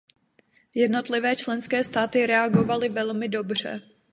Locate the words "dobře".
3.29-3.81